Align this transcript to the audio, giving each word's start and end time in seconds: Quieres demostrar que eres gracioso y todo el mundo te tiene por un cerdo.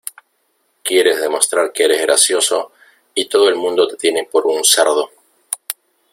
Quieres 0.83 1.21
demostrar 1.21 1.71
que 1.71 1.83
eres 1.83 2.01
gracioso 2.01 2.71
y 3.13 3.25
todo 3.25 3.47
el 3.49 3.55
mundo 3.55 3.87
te 3.87 3.97
tiene 3.97 4.23
por 4.25 4.47
un 4.47 4.63
cerdo. 4.65 5.11